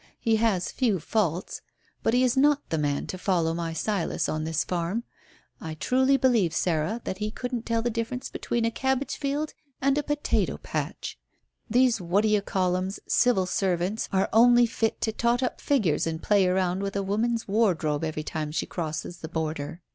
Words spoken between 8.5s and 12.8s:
a cabbage field and a potato patch. These what d'you call